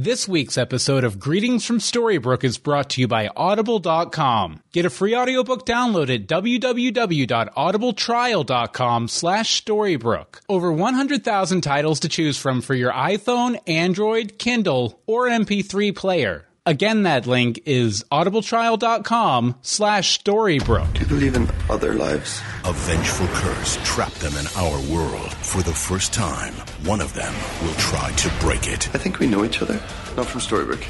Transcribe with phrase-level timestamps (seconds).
[0.00, 4.62] This week's episode of Greetings from Storybrooke is brought to you by Audible.com.
[4.70, 10.40] Get a free audiobook download at www.audibletrial.com slash Storybrooke.
[10.48, 16.47] Over 100,000 titles to choose from for your iPhone, Android, Kindle, or MP3 player.
[16.68, 20.92] Again, that link is audibletrial.com slash Storybrooke.
[20.92, 22.42] Do you believe in other lives?
[22.66, 25.32] A vengeful curse trapped them in our world.
[25.36, 26.52] For the first time,
[26.84, 27.32] one of them
[27.62, 28.94] will try to break it.
[28.94, 29.80] I think we know each other.
[30.14, 30.84] Not from Storybrooke.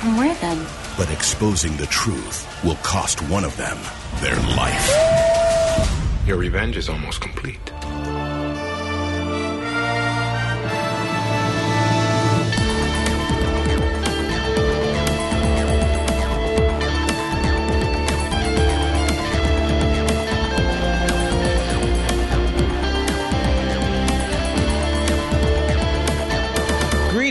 [0.00, 0.66] From where then?
[0.98, 3.78] But exposing the truth will cost one of them
[4.16, 6.26] their life.
[6.26, 7.70] Your revenge is almost complete.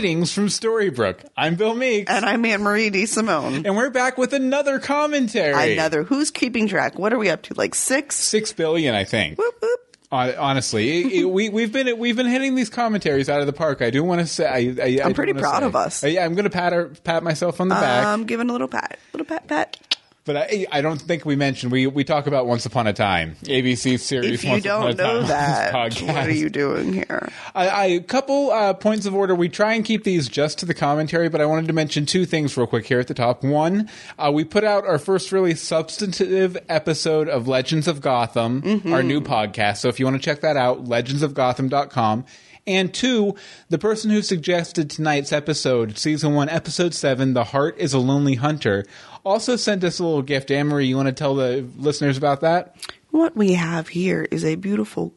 [0.00, 1.26] Greetings from Storybrooke.
[1.36, 2.10] I'm Bill Meeks.
[2.10, 3.04] And I'm Anne Marie D.
[3.04, 3.66] Simone.
[3.66, 5.74] And we're back with another commentary.
[5.74, 6.04] Another.
[6.04, 6.98] Who's keeping track?
[6.98, 7.54] What are we up to?
[7.54, 8.16] Like six?
[8.16, 9.36] Six billion, I think.
[9.36, 9.96] Whoop, whoop.
[10.10, 13.52] Hon- Honestly, it- it- we we've been we've been hitting these commentaries out of the
[13.52, 13.82] park.
[13.82, 16.02] I do want to say I, I, I'm pretty proud of us.
[16.02, 18.06] Yeah, I'm going to pat her, pat myself on the back.
[18.06, 18.98] Um, I'm giving a little pat.
[19.12, 19.76] Little pat, pat.
[20.26, 23.36] But I, I don't think we mentioned we we talk about Once Upon a Time,
[23.44, 24.30] ABC series.
[24.32, 27.30] If you Once don't a know that, what are you doing here?
[27.54, 29.34] I, I a couple uh, points of order.
[29.34, 32.26] We try and keep these just to the commentary, but I wanted to mention two
[32.26, 33.42] things real quick here at the top.
[33.42, 38.92] One, uh, we put out our first really substantive episode of Legends of Gotham, Mm-hmm.
[38.92, 39.78] our new podcast.
[39.78, 42.24] So if you want to check that out, legendsofgotham.com.
[42.66, 43.34] And two,
[43.70, 48.34] the person who suggested tonight's episode, season one, episode seven, The Heart is a Lonely
[48.34, 48.84] Hunter,
[49.24, 50.50] also sent us a little gift.
[50.50, 52.76] Marie, you want to tell the listeners about that?
[53.10, 55.14] What we have here is a beautiful,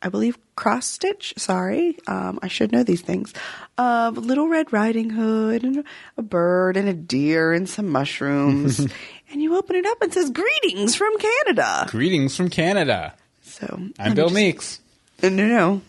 [0.00, 1.34] I believe, cross stitch.
[1.36, 3.32] Sorry, um, I should know these things.
[3.78, 5.84] Of Little Red Riding Hood and
[6.16, 8.78] a bird and a deer and some mushrooms.
[9.30, 13.14] and you open it up and it says "Greetings from Canada." Greetings from Canada.
[13.42, 14.81] So I'm Bill Meeks.
[15.30, 15.82] No, no.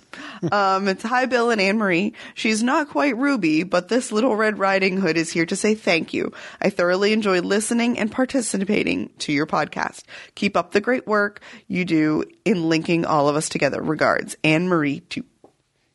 [0.51, 2.13] Um, it's Hi, Bill and Anne Marie.
[2.35, 6.13] She's not quite Ruby, but this little Red Riding Hood is here to say thank
[6.13, 6.33] you.
[6.61, 10.03] I thoroughly enjoy listening and participating to your podcast.
[10.35, 13.81] Keep up the great work you do in linking all of us together.
[13.81, 15.23] Regards, Anne Marie to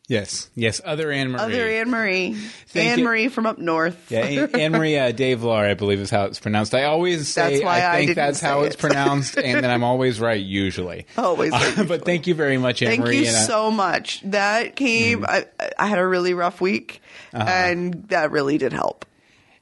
[0.09, 0.81] Yes, yes.
[0.83, 1.41] Other Anne Marie.
[1.43, 2.37] other Anne Marie.
[2.75, 3.03] Anne.
[3.05, 4.11] Marie from up north.
[4.11, 6.75] Yeah, Anne, Anne Marie uh, Davlar, I believe is how it's pronounced.
[6.75, 9.63] I always say That's why I I think didn't that's how say it's pronounced, and
[9.63, 11.07] then I'm always right usually.
[11.19, 13.19] Always right, Uh, but thank you very much, Anne Thank Marie.
[13.19, 14.23] you and, uh, so much.
[14.23, 15.21] That came.
[15.23, 15.47] Mm-hmm.
[15.61, 17.03] I, I had a really rough week,
[17.35, 17.45] Uh-huh.
[17.47, 19.05] and that really did help.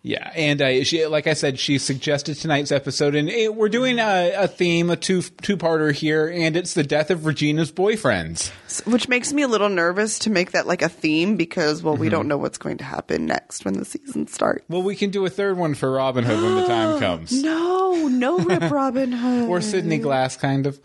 [0.08, 3.98] Yeah, and uh, she, like I said, she suggested tonight's episode, and it, we're doing
[3.98, 8.50] a, a theme, a two two parter here, and it's the death of Regina's boyfriends.
[8.86, 12.02] which makes me a little nervous to make that like a theme because well Mm-hmm.
[12.02, 15.10] we don't know what's going to happen next when the season starts Well, we can
[15.10, 17.32] do a third one for Robin Hood when the time comes.
[17.42, 20.76] no no rip robin hood Or Sidney Glass, kind of,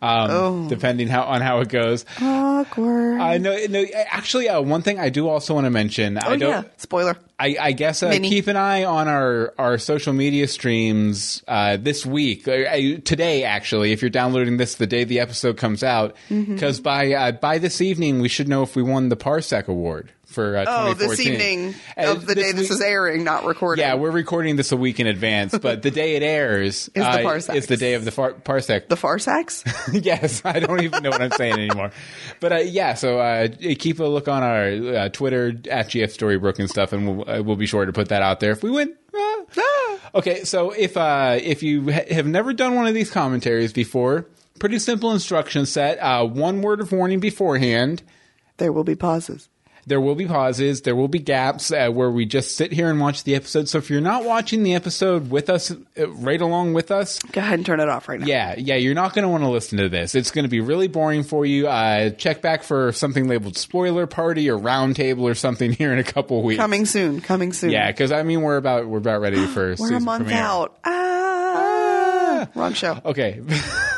[0.00, 0.68] um, Oh.
[0.70, 2.06] depending how on how it goes.
[2.20, 3.56] awkward I know.
[3.68, 6.16] No, actually, uh, one thing I do also want to mention.
[6.18, 6.48] I oh don't.
[6.50, 11.42] yeah spoiler I, I guess uh, keep an eye on our, our social media streams
[11.48, 13.92] uh, this week, uh, uh, today actually.
[13.92, 16.54] If you're downloading this the day the episode comes out, Mm-hmm.
[16.54, 20.12] because by uh, by this evening we should know if we won the Parsec Award
[20.30, 23.82] for uh, oh this evening Uh, of the day this week- is airing not recording
[23.84, 27.02] Yeah, we're recording this a week in advance, but the day it airs Is the
[27.06, 27.54] uh, Parsecs.
[27.56, 28.88] is the day of the far- Parsec.
[28.88, 29.64] the farsax
[30.04, 31.90] yes, I don't even know what I'm saying anymore.
[32.40, 33.48] But uh, yeah, so uh,
[33.78, 37.42] keep a look on our uh, Twitter at GF Storybrooke and stuff, and we'll, uh,
[37.42, 38.94] we'll be sure to put that out there if we win.
[39.14, 39.98] Ah.
[40.14, 44.26] Okay, so if uh, if you ha- have never done one of these commentaries before,
[44.58, 45.98] pretty simple instruction set.
[45.98, 48.02] Uh, one word of warning beforehand.
[48.58, 49.48] there will be pauses
[49.90, 50.82] There will be pauses.
[50.82, 53.68] There will be gaps uh, where we just sit here and watch the episode.
[53.68, 57.40] So if you're not watching the episode with us, uh, right along with us, go
[57.40, 59.50] ahead and turn it off right now yeah, yeah, you're not going to want to
[59.50, 60.14] listen to this.
[60.14, 61.66] It's going to be really boring for you.
[61.66, 65.98] Uh, check back for something labeled spoiler party or round table or something here in
[65.98, 66.60] a couple weeks.
[66.60, 69.94] coming soon coming soon Yeah, because I mean we're about we're about ready for we're
[69.96, 70.40] a month premiere.
[70.40, 73.40] out ah, wrong show Okay.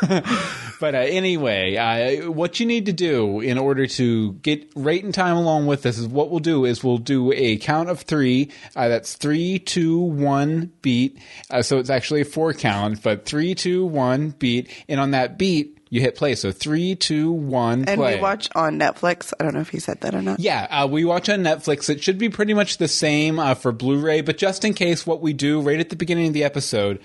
[0.82, 5.12] but uh, anyway, uh, what you need to do in order to get right in
[5.12, 8.50] time along with this is what we'll do is we'll do a count of three.
[8.74, 11.18] Uh, that's three, two, one, beat.
[11.48, 14.76] Uh, so it's actually a four count, but three, two, one, beat.
[14.88, 16.34] And on that beat, you hit play.
[16.34, 18.16] So three, two, one, and play.
[18.16, 20.88] we watch on netflix i don't know if he said that or not Yeah, uh,
[20.88, 21.88] we watch on Netflix.
[21.90, 25.20] It should be pretty much the same uh, for Blu-ray, but just in case, what
[25.20, 26.98] we do right at the beginning of the episode,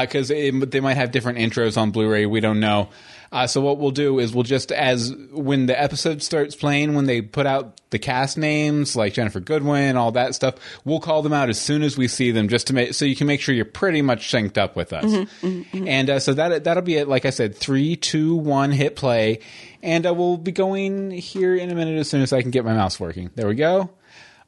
[0.00, 2.26] because they might have different intros on Blu-ray.
[2.26, 2.88] We don't know.
[3.30, 7.06] Uh, so what we'll do is we'll just as when the episode starts playing, when
[7.06, 11.32] they put out the cast names like Ginnifer Goodwin, all that stuff, we'll call them
[11.32, 13.54] out as soon as we see them, just to make so you can make sure
[13.54, 15.26] you're pretty much synced up with us.
[15.72, 17.08] And uh, so that that'll be it.
[17.08, 19.38] Like I said, three, two, one, hit play,
[19.82, 22.66] and uh, we'll be going here in a minute as soon as I can get
[22.66, 23.30] my mouse working.
[23.34, 23.90] There we go.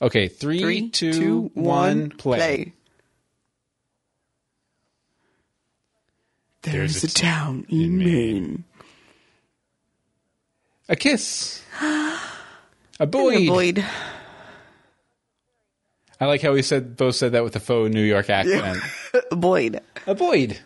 [0.03, 2.75] Okay, three, Three, two, two, one, one, play.
[6.65, 8.65] There's, a, a town in Maine.
[10.89, 11.63] A kiss.
[11.81, 12.19] A
[13.01, 13.49] A Boyd.
[13.49, 13.85] Boyd.
[16.21, 18.83] I like how we said both said that with a faux New York accent.
[19.31, 19.81] A Boyd.
[20.07, 20.61] A Boyd.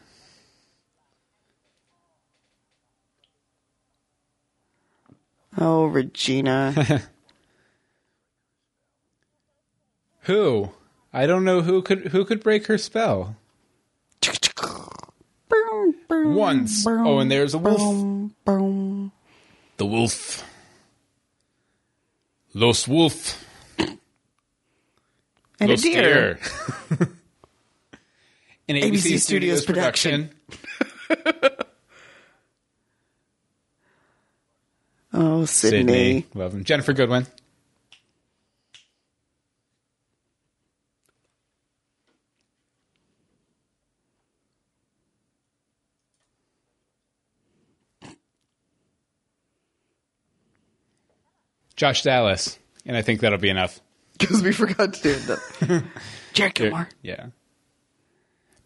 [5.57, 7.03] Oh, Regina.
[10.23, 10.71] Who?
[11.13, 13.37] I don't know who could who could break her spell.
[16.09, 16.87] Once.
[16.87, 18.31] Oh, and there's a wolf.
[18.45, 20.45] The wolf.
[22.55, 23.45] Los Wolf.
[25.61, 26.03] And Los a deer.
[26.35, 26.39] Deer.
[28.69, 30.31] An ABC, Studios, production.
[35.11, 35.79] Oh, Sydney.
[35.79, 36.27] Sydney.
[36.35, 36.65] Love him.
[36.65, 37.27] Ginnifer Goodwin.
[51.79, 52.59] Josh Dallas.
[52.85, 53.81] And I think that'll be enough.
[54.19, 55.85] Because we forgot to do it.
[56.33, 56.89] Jared Gilmore.
[57.03, 57.27] Yeah.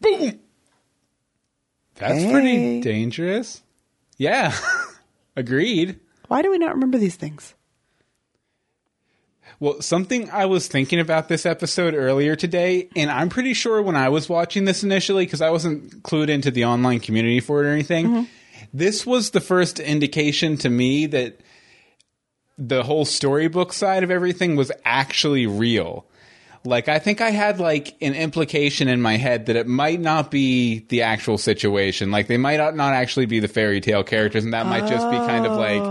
[0.01, 0.41] Boom.
[1.97, 2.33] That's Hey.
[2.33, 3.63] pretty dangerous.
[4.17, 4.57] Yeah.
[5.37, 6.01] Agreed.
[6.29, 7.55] Why do we not remember these things?
[9.61, 13.95] Well, something I was thinking about this episode earlier today, and I'm pretty sure when
[13.95, 17.69] I was watching this initially, because I wasn't clued into the online community for it
[17.69, 18.23] or anything, mm-hmm.
[18.73, 21.41] this was the first indication to me that
[22.59, 26.07] the whole storybook side of everything was actually real.
[26.65, 30.31] Like, I think I had like an implication in my head that it might not
[30.31, 32.13] be the actual situation.
[32.13, 35.11] Like, they might not not actually be the fairy tale characters, and that might just
[35.11, 35.83] be kind of like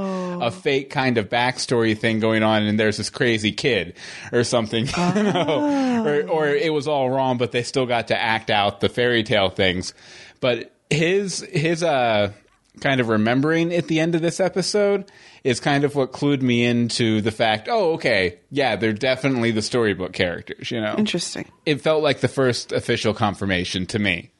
[0.42, 3.96] a fake kind of backstory thing going on, and there's this crazy kid
[4.32, 4.86] or something,
[5.16, 8.80] you know, or, or it was all wrong, but they still got to act out
[8.80, 9.94] the fairy tale things.
[10.40, 12.32] But his his uh
[12.80, 15.12] kind of remembering at the end of this episode
[15.44, 19.62] is kind of what clued me into the fact, oh, okay, yeah, they're definitely the
[19.62, 20.96] storybook characters, you know.
[20.98, 21.52] Interesting.
[21.66, 24.32] It felt like the first official confirmation to me.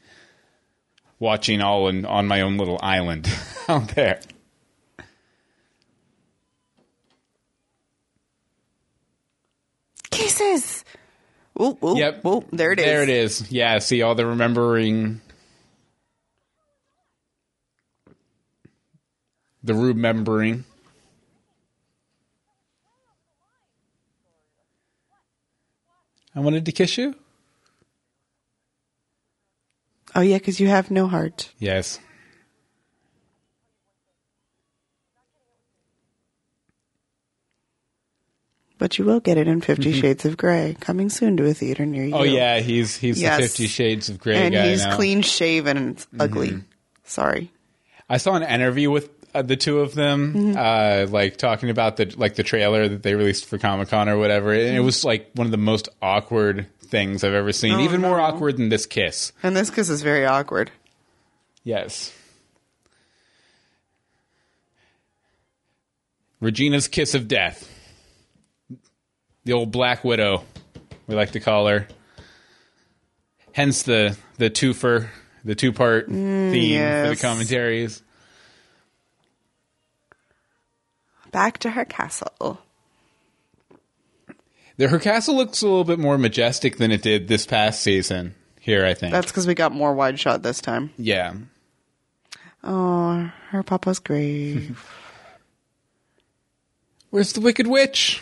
[1.20, 3.30] Watching all in, on my own little island
[3.68, 4.22] out there.
[10.10, 10.84] Kisses.
[11.58, 12.22] Oh, oh, Yep.
[12.26, 12.86] oh, there it is.
[12.86, 13.52] There it is.
[13.52, 15.22] Yeah, see all the remembering.
[19.64, 20.66] The room remembering.
[26.36, 27.16] I wanted to kiss you?
[30.16, 31.52] Oh, yeah, because you have no heart.
[31.60, 32.00] Yes.
[38.78, 41.86] But you will get it in 50 Shades of Grey, coming soon to a theater
[41.86, 42.14] near you.
[42.14, 42.20] Mm-hmm.
[42.22, 43.38] Oh yeah, he's he's Yes.
[43.38, 44.88] the Fifty Shades of Grey And guy he's now.
[44.88, 44.96] Mm-hmm.
[44.96, 46.64] clean shaven and it's ugly.
[47.04, 47.52] Sorry.
[48.10, 50.58] I saw an interview with uh, the two of them, Mm-hmm.
[50.58, 54.18] uh, like talking about the like the trailer that they released for Comic Con or
[54.18, 54.78] whatever, and Mm-hmm.
[54.78, 57.74] it was like one of the most awkward things I've ever seen.
[57.74, 59.32] Oh, Even more awkward than this kiss.
[59.44, 60.72] And this kiss is very awkward.
[61.64, 62.12] Yes.
[66.40, 67.70] Regina's kiss of death.
[69.46, 70.44] The old Black Widow,
[71.08, 71.88] we like to call her.
[73.54, 75.08] Hence the the twofer,
[75.44, 78.02] the two part theme for the commentaries.
[81.32, 82.60] Back to her castle.
[84.80, 88.34] Her castle looks a little bit more majestic than it did this past season.
[88.60, 89.12] Here, I think.
[89.12, 90.92] That's because we got more wide shot this time.
[90.98, 91.34] yeah.
[92.64, 94.88] Oh, her papa's grave.
[97.10, 98.22] Where's the Wicked Witch?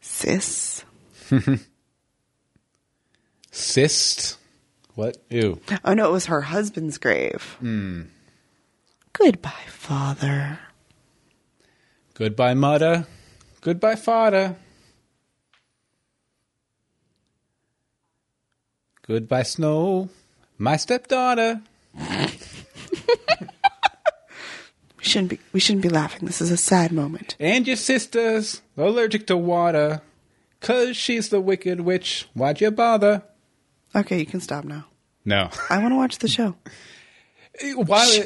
[0.00, 0.84] Sis.
[3.52, 4.38] Cyst.
[4.94, 5.16] What?
[5.30, 5.60] Ew.
[5.84, 7.56] Oh no, it was her husband's grave.
[7.60, 8.02] Hmm.
[9.12, 10.58] Goodbye, father.
[12.18, 13.06] Goodbye, Mudda.
[13.60, 14.56] Goodbye, Fada.
[19.06, 20.08] Goodbye, Snow.
[20.58, 21.62] My stepdaughter.
[24.98, 25.38] We shouldn't be.
[25.52, 26.26] We shouldn't be laughing.
[26.26, 27.36] This is a sad moment.
[27.38, 30.02] And your sister's allergic to water.
[30.60, 32.28] Cause she's the wicked witch.
[32.34, 33.22] Why'd you bother?
[33.94, 34.86] Okay, you can stop now.
[35.24, 35.50] No.
[35.70, 36.56] I want to watch the show.
[37.76, 38.24] While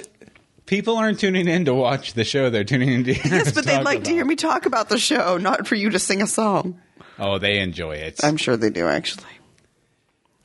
[0.73, 3.67] people aren't tuning in to watch the show, they're tuning in to hear Yes, but
[3.67, 6.27] they'd like to hear me talk about the show, not for you to sing a
[6.27, 6.81] song.
[7.19, 8.25] Oh, they enjoy it.
[8.25, 9.27] I'm sure they do, actually.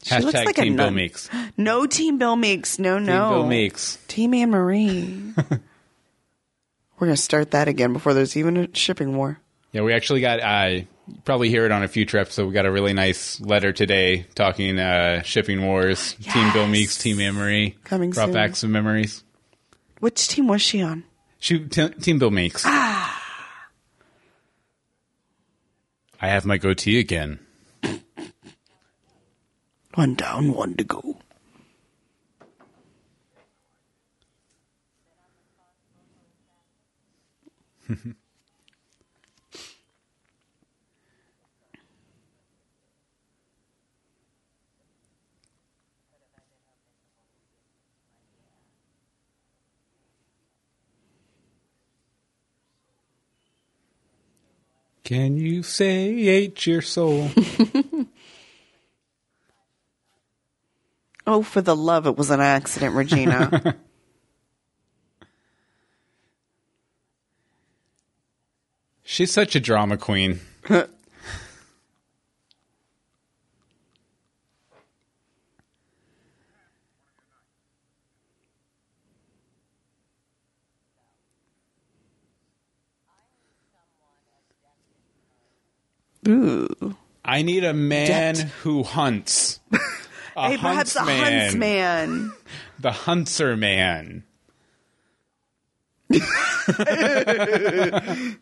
[0.04, 0.92] She Hashtag looks like a Team Bill.
[0.92, 1.30] Meeks.
[1.56, 2.78] No Team Bill Meeks.
[2.78, 3.30] No, no.
[3.30, 3.98] Team Bill Meeks.
[4.10, 5.34] Team Anne Marie.
[7.00, 9.40] We're going to start that again before there's even a shipping war.
[9.72, 10.42] Yeah, we actually got.
[10.42, 10.82] Uh,
[11.24, 12.48] probably hear it on a future episode.
[12.48, 16.14] We got a really nice letter today talking uh, shipping wars.
[16.22, 17.76] Team Bill Meeks, Team Anne Marie.
[17.86, 18.34] Coming brought soon.
[18.34, 19.24] back some memories.
[20.00, 21.04] Which team was she on?
[21.40, 22.64] She, t- Team Bill Meeks.
[22.66, 23.24] Ah.
[26.22, 27.40] I have my goatee again.
[29.94, 31.18] One down, one to go.
[55.08, 57.30] Can you say ate your soul?
[61.30, 63.76] Oh, for the love, it was an accident, Regina.
[69.04, 70.40] She's such a drama queen.
[86.28, 86.96] Ooh.
[87.24, 88.40] I need a man Debt.
[88.64, 89.60] who hunts.
[90.36, 91.40] A hey, perhaps a huntsman.
[91.42, 92.34] huntsman.
[92.80, 94.24] The hunter man.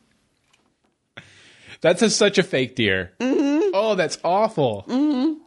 [1.81, 3.13] That's a, such a fake deer.
[3.19, 3.69] Mm-hmm.
[3.73, 4.85] Oh, that's awful.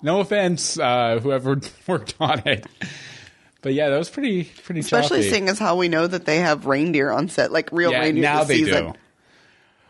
[0.03, 2.67] No offense, uh, whoever worked on it.
[3.61, 5.31] But yeah, that was pretty pretty Especially choppy.
[5.31, 8.23] seeing as how we know that they have reindeer on set, like real yeah, reindeer
[8.23, 8.93] now this they season.
[8.93, 8.99] do.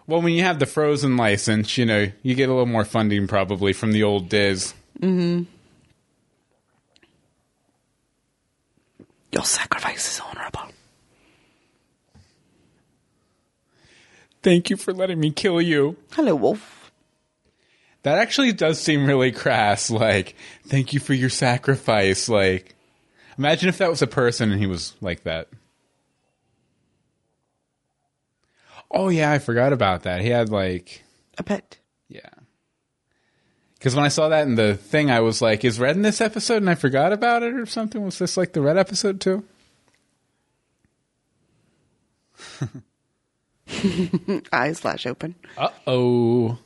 [0.09, 3.29] Well, when you have the frozen license, you know you get a little more funding
[3.29, 4.73] probably from the old Diz.
[5.01, 5.43] Mm-hmm.
[9.31, 10.73] Your sacrifice is honorable.
[14.43, 15.99] Thank you for letting me kill you.
[16.13, 16.91] Hello, wolf.
[18.03, 19.91] That actually does seem really crass.
[19.91, 20.35] Like,
[20.67, 22.31] thank you for your sacrifice.
[22.31, 22.75] Like,
[23.37, 25.49] imagine if that was a person and he was like that.
[28.91, 30.21] Oh yeah, I forgot about that.
[30.23, 31.03] He had like,
[31.37, 31.79] A pet.
[32.09, 32.21] yeah.
[33.75, 36.21] Because when I saw that in the thing, I was like, "Is Red in this
[36.21, 38.03] episode?" And I forgot about it or something.
[38.05, 39.45] Was this like the Red episode too?
[44.53, 45.35] Eyes flash open.
[45.57, 46.59] Uh oh.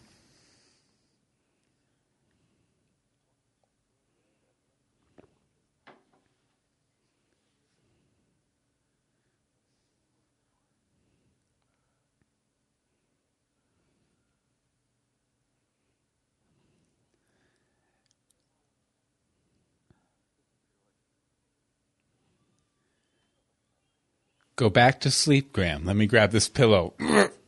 [24.63, 25.85] Go back to sleep, Graham.
[25.85, 26.95] Let me grab this pillow.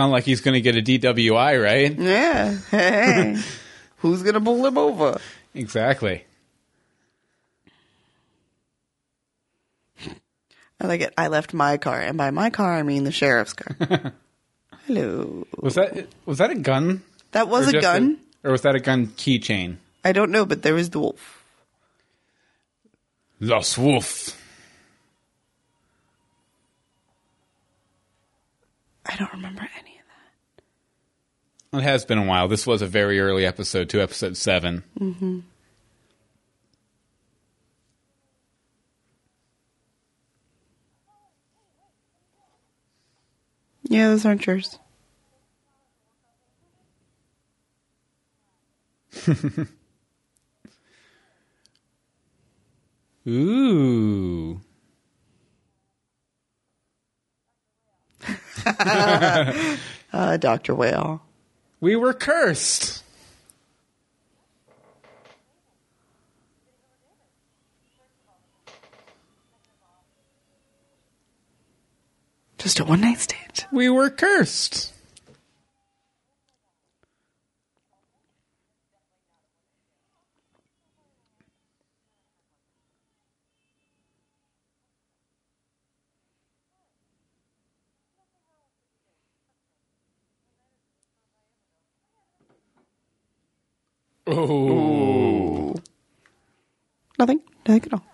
[0.00, 1.96] not like he's going to get a DWI, right?
[1.98, 2.56] Yeah.
[2.70, 3.36] Hey.
[3.98, 5.20] Who's gonna pull him over?
[5.54, 6.24] Exactly.
[10.80, 11.12] I like it.
[11.18, 14.12] I left my car, and by my car I mean the sheriff's car.
[14.86, 15.46] Hello.
[15.58, 17.02] Was that was that a gun?
[17.32, 18.16] That was Or a gun.
[18.42, 19.76] or was that a gun keychain?
[20.02, 21.44] I don't know, but there was the wolf.
[23.38, 24.34] Los Wolf.
[29.04, 30.04] I don't remember any of
[31.72, 31.78] that.
[31.78, 32.48] It has been a while.
[32.48, 35.40] This was a very early episode, to episode 7 Mm-hmm.
[43.84, 44.78] Yeah, those aren't yours.
[53.26, 54.60] Ooh.
[60.12, 61.22] Uh, Doctor Whale.
[61.80, 63.04] We were cursed.
[72.58, 73.66] Just a one night stand.
[73.72, 74.92] We were cursed.
[94.32, 95.74] Oh.
[97.18, 97.40] Nothing.
[97.66, 98.04] Nothing at all.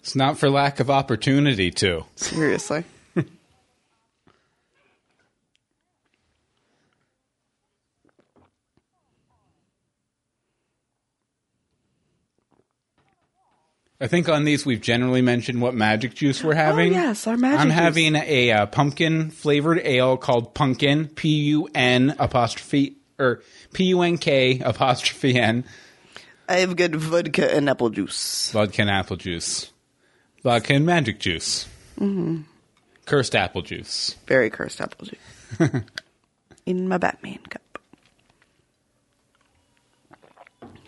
[0.00, 2.04] It's not for lack of opportunity to.
[2.16, 2.84] Seriously.
[14.00, 16.92] I think on these we've generally mentioned what magic juice we're having.
[16.92, 17.62] Oh, yes, our magic juice.
[17.62, 17.78] I'm juice.
[17.78, 24.02] having a, uh pumpkin flavored ale called Pumpkin P U N apostrophe or P U
[24.02, 25.64] N K apostrophe N
[26.48, 28.50] I have good vodka and apple juice.
[28.52, 29.70] vodka and apple juice,
[30.42, 31.66] vodka and magic juice,
[31.98, 32.42] mm-hmm.
[33.04, 34.14] cursed apple juice.
[34.26, 35.82] Very cursed apple juice.
[36.66, 37.78] In my Batman cup.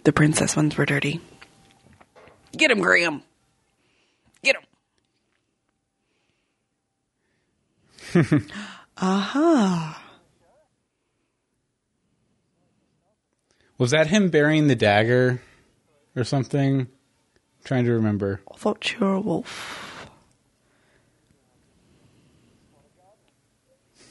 [0.04, 1.20] The princess ones were dirty.
[2.56, 3.22] Get him, Graham.
[4.42, 4.56] Get
[8.14, 8.46] him.
[8.96, 9.96] Aha.
[9.96, 9.96] Uh-huh.
[13.78, 15.40] Was that him burying the dagger
[16.14, 16.86] or something?
[17.64, 18.40] trying to remember.
[18.52, 20.10] I thought you were a wolf.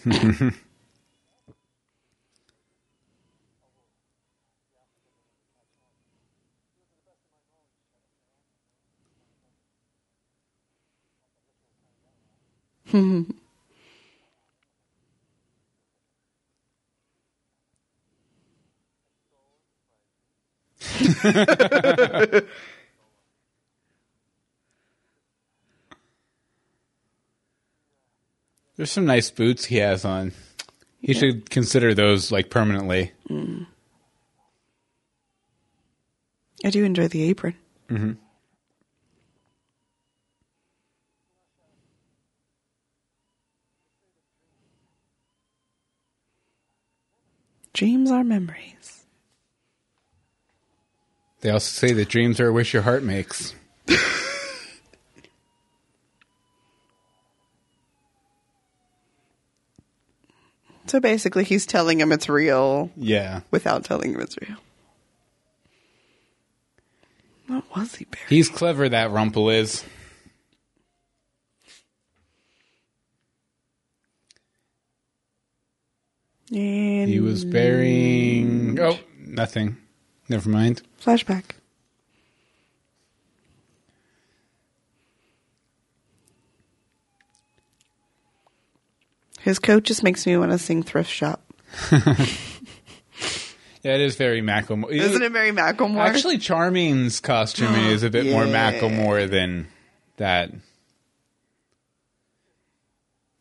[28.79, 30.31] There's some nice boots he has on.
[31.01, 33.11] He should consider those like permanently.
[33.29, 33.67] Mm.
[36.63, 37.55] I do enjoy the apron.
[37.89, 38.11] Mm-hmm.
[47.79, 49.05] Dreams are memories.
[51.39, 53.55] They also say that dreams are a wish your heart makes.
[60.87, 63.41] So basically, he's telling him it's real Yeah.
[63.49, 64.57] without telling him it's real.
[67.47, 68.27] What was he buried?
[68.27, 69.85] He's clever, that Rumple is.
[76.51, 78.79] And He was burying.
[78.79, 79.77] Oh, nothing.
[80.27, 80.81] Never mind.
[81.01, 81.43] flashback.
[89.41, 91.41] His coat just makes me want to sing thrift shop.
[93.81, 94.91] Yeah, it is very Macklemore.
[94.91, 96.05] Isn't it very Macklemore?
[96.05, 99.67] Actually, Charming's costume is a bit more Macklemore than
[100.17, 100.51] that.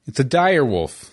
[0.06, 1.10] It's a dire wolf.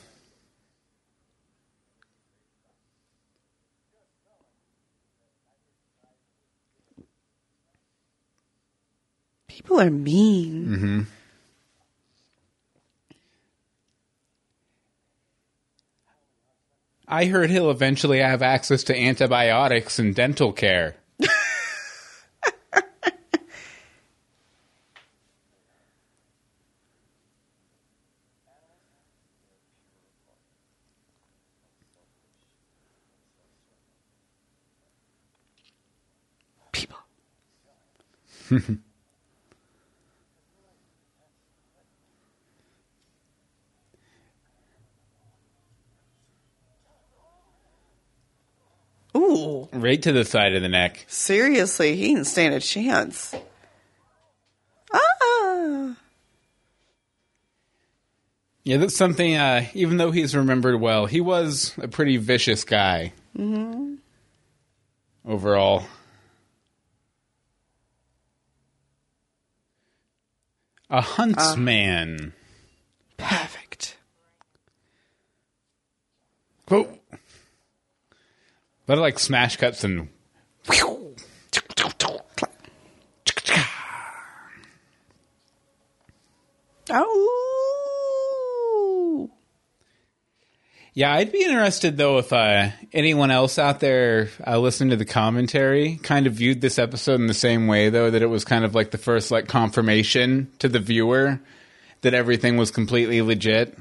[9.66, 10.66] People are mean.
[10.68, 11.02] Mm-hmm.
[17.08, 20.96] I heard he'll eventually have access to antibiotics and dental care.
[36.72, 36.98] People.
[49.26, 51.04] Ooh, Right to the side of the neck.
[51.08, 53.34] seriously, he didn't stand a chance.
[54.94, 55.96] Ah,
[58.64, 63.14] Yeah, that's something, uh, even though he's remembered well, he was a pretty vicious guy.
[63.38, 63.96] Mm-hmm.
[65.28, 65.86] Overall.
[70.90, 72.34] A huntsman.
[73.18, 73.98] perfect.
[76.68, 77.00] Whoa.
[78.88, 80.10] A lot of like smash cuts and.
[86.92, 87.26] Oh,
[90.94, 95.04] Yeah, I'd be interested though if uh, anyone else out there uh, listening to the
[95.04, 98.64] commentary kind of viewed this episode in the same way, though that it was kind
[98.64, 101.42] of like the first like confirmation to the viewer
[102.02, 103.78] that everything was completely legit.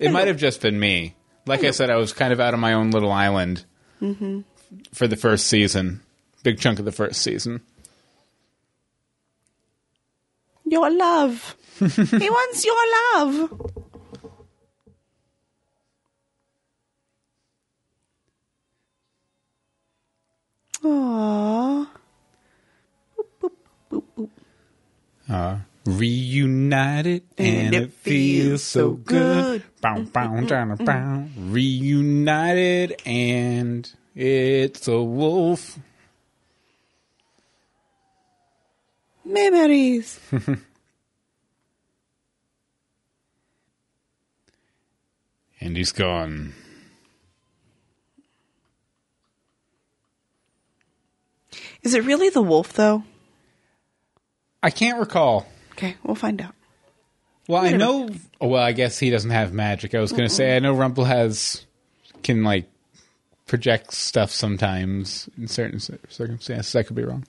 [0.00, 1.14] It might have just been me.
[1.46, 3.64] Like I said, I was kind of out of my own little island
[4.92, 6.00] for the first season,
[6.42, 7.60] big chunk of the first season.
[10.64, 11.56] Your love.
[11.78, 11.84] he
[12.30, 12.76] wants your
[13.14, 13.72] love.
[20.82, 21.88] Aww.
[25.28, 25.58] Uh,
[26.70, 29.62] Reunited and, it feels so good.
[29.80, 31.24] Bow, bow, down, bow.
[31.36, 35.78] Reunited and it's a wolf.
[39.24, 40.20] Memories.
[45.60, 46.54] And he's gone.
[51.82, 53.02] Is it really the wolf, though?
[54.62, 55.46] I can't recall.
[55.72, 56.54] Okay, we'll find out.
[57.48, 58.10] Well, I know.
[58.40, 59.94] Well, I guess he doesn't have magic.
[59.94, 61.64] I was going to say I know Rumple has
[62.22, 62.70] can like
[63.46, 66.76] project stuff sometimes in certain circumstances.
[66.76, 67.26] I could be wrong.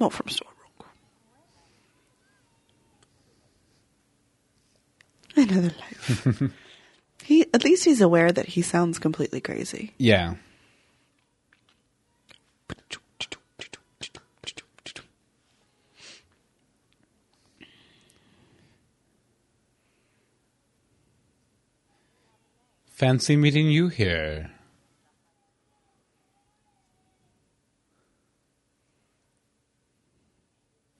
[0.00, 0.86] Not from Storybrooke.
[5.36, 6.42] Another life.
[7.22, 9.92] he at least he's aware that he sounds completely crazy.
[9.98, 10.34] Yeah.
[22.94, 24.52] Fancy meeting you here.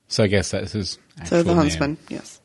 [0.09, 0.91] So I guess that's his.
[0.91, 1.57] So the actual name.
[1.57, 2.41] huntsman, yes.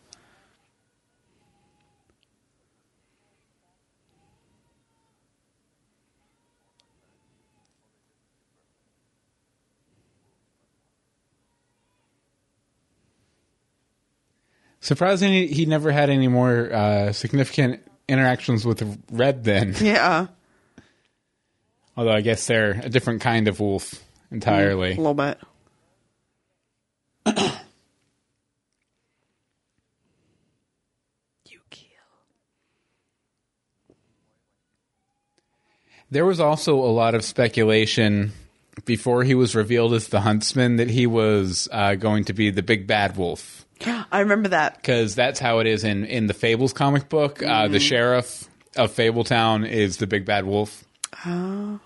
[14.80, 19.76] Surprisingly, he never had any more uh, significant interactions with Red then.
[19.82, 20.28] Yeah,
[21.96, 24.94] Although I guess they're a different kind of wolf entirely.
[24.94, 25.38] a little bit.
[31.50, 31.88] you kill.
[36.12, 38.32] There was also a lot of speculation
[38.86, 42.64] before he was revealed as the huntsman that he was uh, going to be the
[42.64, 43.66] big bad wolf.
[44.12, 44.78] I remember that.
[44.78, 47.42] Because that's how it is in, in the Fables comic book.
[47.42, 50.84] Uh, the sheriff of Fabletown is the big bad wolf.
[51.26, 51.80] Oh.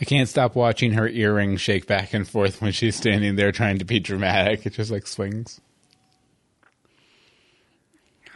[0.00, 3.78] I can't stop watching her earrings shake back and forth when she's standing there trying
[3.78, 4.64] to be dramatic.
[4.64, 5.60] It just like swings.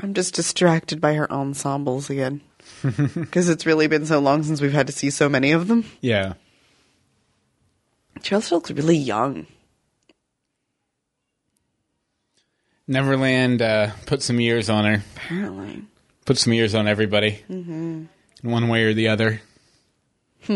[0.04, 2.42] I'm just distracted by her ensembles again.
[3.14, 5.86] Because it's really been so long since we've had to see so many of them.
[6.02, 6.34] Yeah.
[8.22, 9.46] She also looks really young.
[12.86, 15.02] Neverland uh, put some years on her.
[15.16, 15.84] Apparently.
[16.26, 17.42] Put some years on everybody.
[17.48, 18.04] Mm-hmm.
[18.42, 19.40] In one way or the other.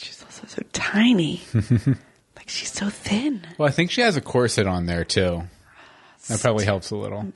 [0.00, 1.40] She's also so tiny.
[1.54, 3.46] like she's so thin.
[3.58, 5.44] Well, I think she has a corset on there too.
[6.28, 7.32] That probably helps a little.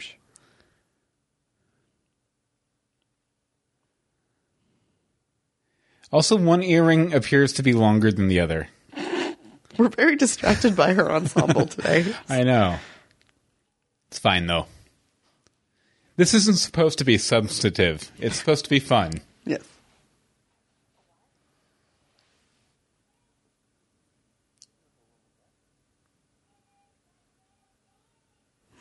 [6.12, 8.68] Also, one earring appears to be longer than the other.
[9.78, 12.14] We're very distracted by her ensemble today.
[12.28, 12.78] I know.
[14.08, 14.66] It's fine though.
[16.16, 18.12] This isn't supposed to be substantive.
[18.18, 19.14] It's supposed to be fun.
[19.44, 19.62] Yes.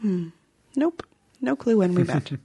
[0.04, 0.28] Hmm.
[0.76, 1.02] Nope.
[1.40, 2.32] No clue when we met.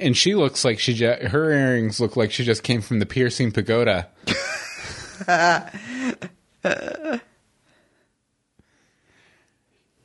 [0.00, 3.04] And she looks like she ju- her earrings look like she just came from the
[3.04, 4.06] piercing pagoda.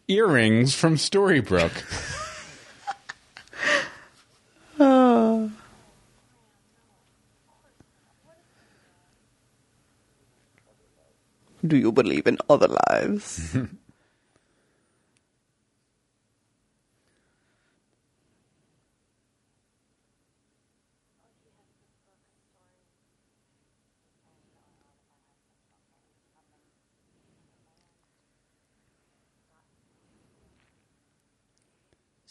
[0.07, 1.83] earrings from Storybrooke.
[11.65, 13.53] Do you believe in other lives?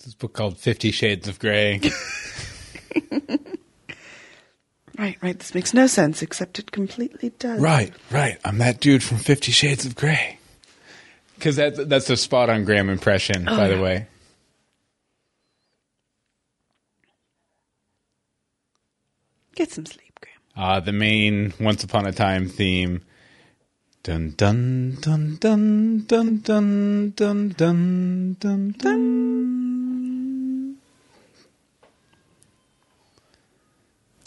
[0.05, 1.81] this book called Fifty Shades of Grey.
[5.03, 5.37] Right, right.
[5.37, 7.61] This makes no sense, except it completely does.
[7.61, 8.38] right, right.
[8.45, 10.38] I'm that dude from Fifty Shades of Grey.
[11.35, 14.07] Because that, that's a spot on Graham impression, by the way.
[19.57, 20.38] Get some sleep, Graham.
[20.55, 23.03] Uh, the main Once Upon a Time theme.
[24.05, 29.41] Dun dun dun dun dun dun dun dun dun dun.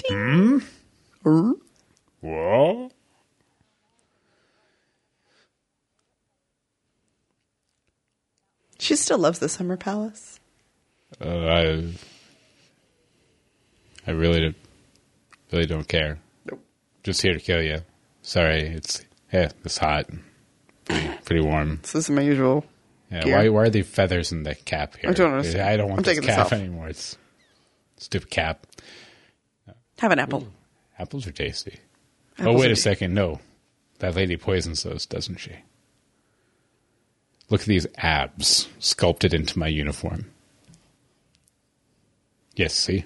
[0.10, 1.52] Hmm?
[2.22, 2.92] What?
[8.80, 10.40] She still loves the Summer Palace.
[11.20, 11.94] Uh, I,
[14.06, 14.56] I really don't,
[15.52, 16.20] really don't care.
[16.46, 16.60] Nope.
[17.04, 17.80] Just here to kill you.
[18.22, 20.08] Sorry, it's yeah, it's hot,
[20.86, 21.80] pretty, pretty warm.
[21.82, 22.66] This is my usual.
[23.12, 23.38] Yeah, Gear.
[23.38, 25.10] why why are the feathers in the cap here?
[25.10, 25.70] I don't understand.
[25.70, 26.90] I don't want I'm this cap anymore.
[26.90, 27.18] It's
[27.98, 28.68] stupid cap.
[30.00, 30.42] Have an apple.
[30.42, 30.50] Hmm.
[31.00, 31.80] Apples are tasty.
[32.40, 33.40] Oh, Apples oh wait a second, no,
[34.00, 35.52] that lady poisons those, doesn't she?
[37.50, 40.32] Look at these abs sculpted into my uniform.
[42.56, 43.06] Yes, see.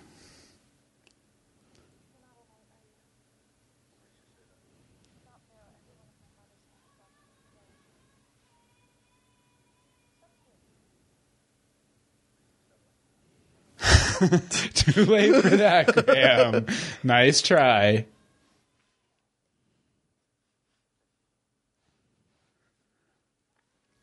[14.74, 16.66] Too late for that, Graham.
[17.04, 18.06] nice try.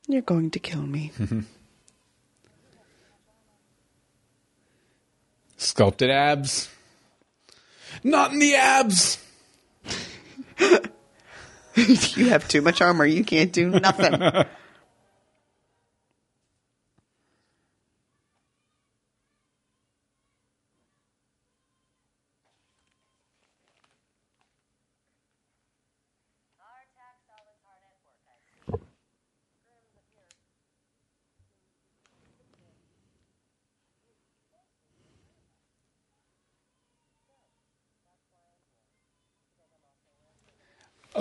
[0.09, 1.13] You're going to kill me.
[5.57, 6.71] Sculpted abs.
[8.05, 9.19] Not in the abs.
[11.77, 13.05] you have too much armor.
[13.05, 14.47] You can't do nothing.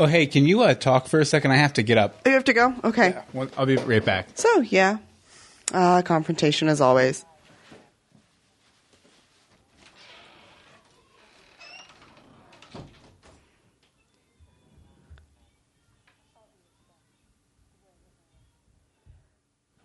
[0.05, 1.49] Oh, hey, can you uh, talk for a second?
[1.49, 2.21] I have to get up.
[2.27, 2.75] you have to go?
[2.83, 3.17] Okay.
[3.33, 4.27] Well, I'll be right back.
[4.35, 4.99] So, yeah.
[5.73, 7.25] Uh, confrontation as always.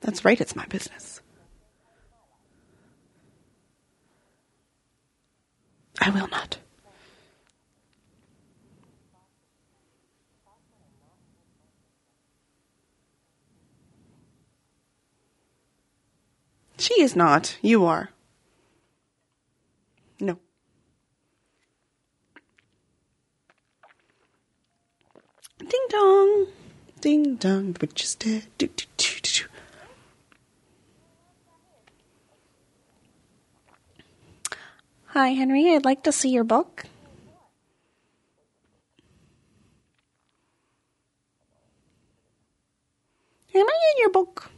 [0.00, 1.22] That's right, it's my business.
[5.98, 6.59] I will not.
[16.80, 17.56] She is not.
[17.62, 18.10] You are.
[20.20, 20.38] No.
[25.58, 26.46] Ding dong.
[27.00, 27.72] Ding dong.
[27.72, 28.44] The witch is dead.
[28.58, 29.44] Do, do, do, do.
[35.06, 35.74] Hi, Henry.
[35.74, 36.84] I'd like to see your book.
[43.52, 44.50] Am I in your book?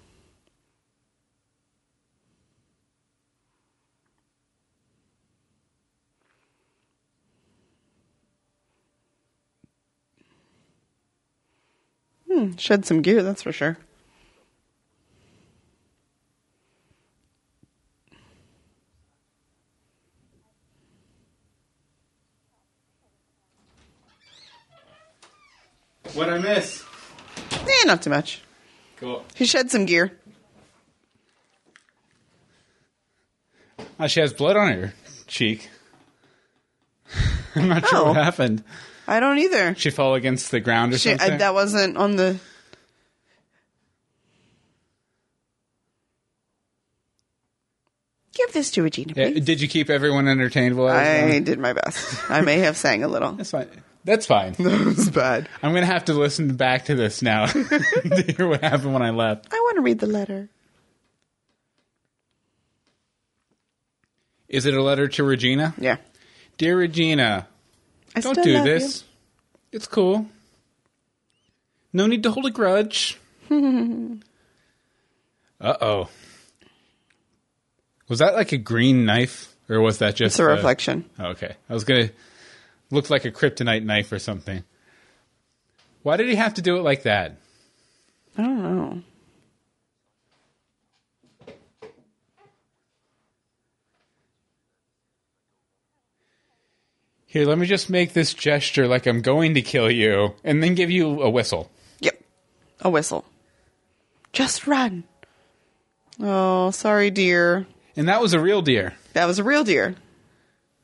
[12.33, 13.77] Hmm, shed some gear, that's for sure.
[26.15, 26.85] What I miss?
[27.53, 28.43] Eh, not too much.
[28.97, 29.25] Cool.
[29.35, 30.19] He shed some gear.
[33.99, 34.95] Oh, she has blood on her
[35.27, 35.71] cheek.
[37.55, 38.05] I'm not sure Oh.
[38.09, 38.63] what happened.
[39.09, 39.75] I don't either.
[39.77, 41.33] She fell against the ground or She, something.
[41.33, 42.39] I, that wasn't on the.
[48.35, 49.45] Give this to Regina, Yeah, please.
[49.45, 51.45] did you keep everyone entertained while I was I gone?
[51.45, 52.31] did my best.
[52.31, 53.33] I may have sang a little.
[53.33, 53.69] That's fine.
[54.05, 54.55] That's fine.
[54.59, 55.49] That was bad.
[55.63, 59.11] I'm gonna have to listen back to this now to hear what happened when I
[59.11, 59.53] left.
[59.53, 60.49] I want to read the letter.
[64.49, 65.75] Is it a letter to Regina?
[65.79, 65.97] Yeah.
[66.59, 67.47] Dear Regina,
[68.15, 69.05] I don't do this.
[69.71, 70.27] It's cool.
[71.93, 73.19] No need to hold a grudge.
[73.51, 74.17] uh
[75.61, 76.09] oh.
[78.09, 81.09] Was that like a green knife, or was that just It's a reflection.
[81.19, 82.11] Oh, okay, I was gonna
[82.91, 84.65] look like a kryptonite knife or something.
[86.03, 87.37] Why did he have to do it like that?
[88.37, 89.03] I don't know.
[97.33, 100.75] Here, let me just make this gesture like I'm going to kill you, and then
[100.75, 101.71] give you a whistle.
[102.01, 102.23] Yep.
[102.83, 103.25] A whistle.
[104.35, 105.05] Just run.
[106.21, 107.67] Oh, sorry, dear.
[107.97, 108.93] And that was a real deer.
[109.15, 109.95] That was a real deer.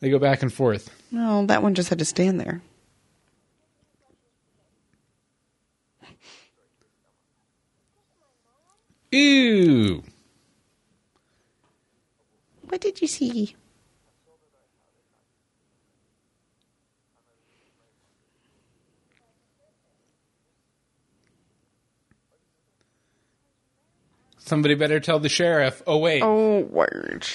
[0.00, 0.88] They go back and forth.
[1.10, 2.62] No, that one just had to stand there.
[9.12, 10.02] Ew.
[12.62, 13.54] What did you see?
[24.48, 25.82] Somebody better tell the sheriff.
[25.86, 26.22] Oh, wait.
[26.22, 27.26] Oh, word.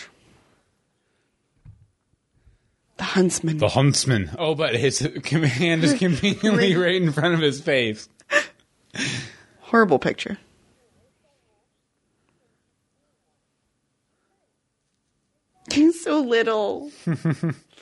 [2.98, 3.60] The huntsman.
[3.60, 4.32] The huntsman.
[4.40, 8.10] Oh, but his hand is conveniently right in front of his face.
[9.60, 10.40] Horrible picture.
[15.72, 16.92] He's so little.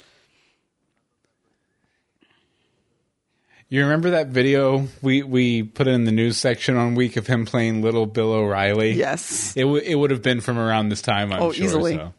[3.71, 7.45] You remember that video we, we put in the news section on week of him
[7.45, 8.91] playing little Bill O'Reilly?
[8.91, 9.55] Yes.
[9.55, 11.63] It, w- it would have been from around this time, I'm Oh, sure.
[11.63, 11.95] easily.
[11.95, 12.13] So.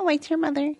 [0.00, 0.74] Oh, wait, your mother.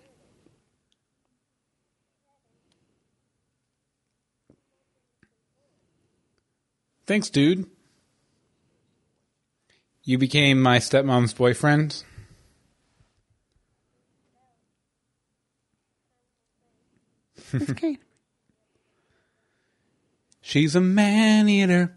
[7.05, 7.69] Thanks, dude.
[10.03, 12.03] You became my stepmom's boyfriend.
[17.51, 17.99] That's great.
[20.45, 21.95] She's a man eater.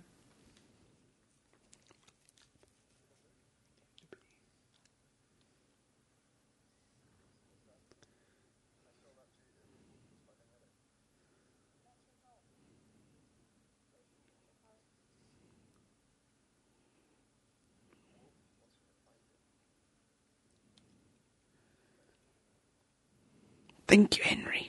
[23.88, 24.65] Thank you, Henry.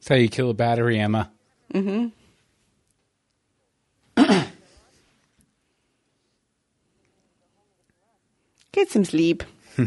[0.00, 1.30] That's how you kill a battery, Emma.
[1.72, 2.08] Mm-hmm.
[8.72, 9.44] Get some sleep.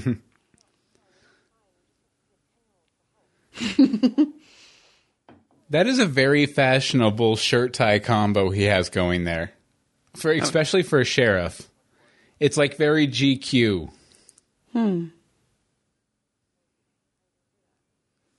[5.74, 9.54] That is a very fashionable shirt tie combo he has going there.
[10.16, 11.68] For especially for a sheriff.
[12.40, 13.92] It's like very GQ.
[14.72, 15.06] Hmm.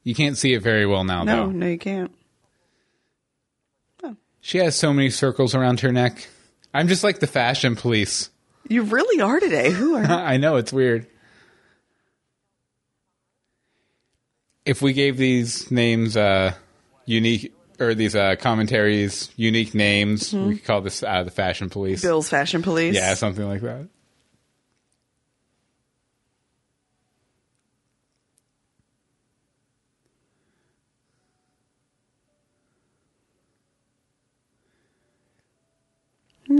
[0.04, 1.46] You can't see it very well now No, though.
[1.46, 2.14] no, no, you can't.
[4.40, 6.28] She has so many circles around her neck.
[6.74, 8.28] I'm just like the fashion police.
[8.68, 9.70] You really are today.
[9.70, 11.06] Who are I know it's weird.
[14.66, 16.52] If we gave these names uh
[17.06, 22.02] unique or these uh commentaries unique names, we could call this uh, the fashion police.
[22.02, 22.94] Bill's fashion police?
[22.94, 23.88] Yeah, something like that.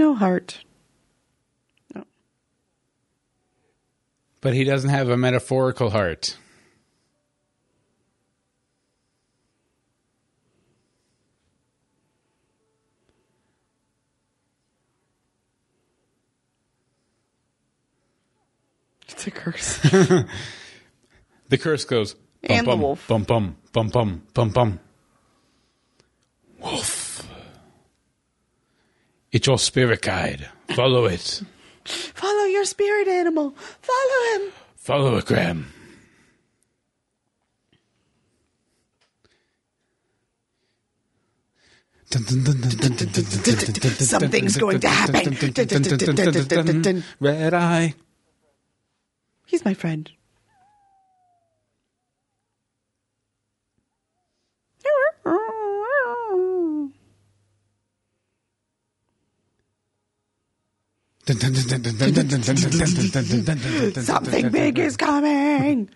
[0.04, 0.62] No heart.
[1.94, 2.04] No.
[4.42, 6.36] But he doesn't have a metaphorical heart.
[19.08, 19.80] It's a curse.
[21.48, 23.08] The curse goes bum And the bum, wolf.
[23.08, 24.80] bum bum bum bum bum bum.
[26.58, 27.03] Wolf.
[29.34, 30.48] It's your spirit guide.
[30.76, 31.42] Follow it.
[31.84, 33.50] Follow your spirit animal.
[33.50, 34.52] Follow him.
[34.76, 35.72] Follow it, Graham.
[43.98, 45.34] Something's going to happen.
[47.18, 47.94] Red eye.
[49.46, 50.12] He's my friend.
[64.04, 65.88] Something big is coming.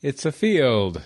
[0.00, 1.02] It's a field.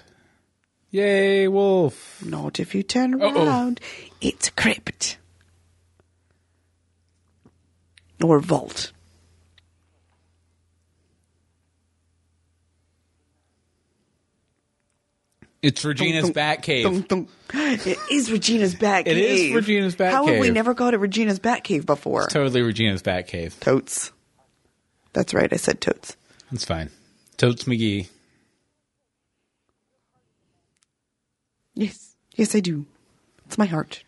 [0.90, 2.22] Yay, wolf.
[2.24, 3.46] Not if you turn Uh-oh.
[3.46, 3.80] around.
[4.20, 5.16] It's a crypt.
[8.22, 8.92] Or vault.
[15.60, 16.84] It's Regina's Dun, dun, bat cave.
[16.84, 17.28] dun, dun.
[17.52, 20.16] It is Regina's bat It is Regina's bat Cave.
[20.16, 22.26] How have we never called it Regina's bat cave before?
[22.28, 23.56] Totally Regina's bat cave.
[23.58, 24.12] Totes.
[25.14, 26.16] That's right, I said totes.
[26.52, 26.90] That's fine.
[27.38, 28.08] Totes McGee.
[31.74, 32.14] Yes.
[32.36, 32.86] Yes, I do.
[33.46, 34.04] It's my heart.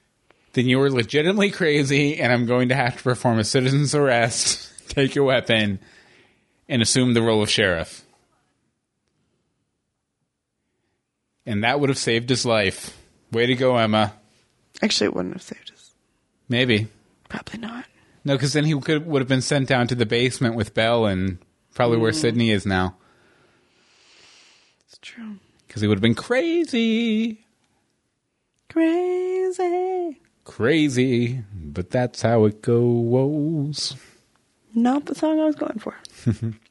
[0.53, 4.71] Then you were legitimately crazy, and I'm going to have to perform a citizen's arrest,
[4.89, 5.79] take your weapon,
[6.69, 8.05] and assume the role of sheriff.
[11.51, 12.97] And that would have saved his life.
[13.33, 14.15] Way to go, Emma.
[14.83, 15.91] Actually, it wouldn't have saved us.
[16.49, 16.87] Maybe.
[17.29, 17.87] Probably not.
[18.25, 21.07] No, because then he could would have been sent down to the basement with Belle
[21.07, 21.39] and
[21.75, 22.15] probably where mm.
[22.15, 22.95] Sidney is now.
[24.87, 25.39] It's true.
[25.67, 27.45] Because he would have been crazy.
[28.69, 30.21] Crazy.
[30.45, 31.43] Crazy.
[31.53, 33.97] But that's how it goes.
[34.73, 35.97] Not the song I was going for.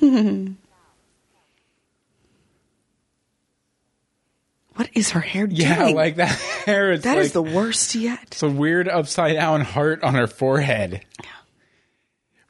[4.74, 5.60] what is her hair doing?
[5.60, 6.28] Yeah, like that
[6.64, 6.92] hair.
[6.92, 8.20] It's that like, is the worst yet.
[8.24, 11.04] It's a weird upside down heart on her forehead.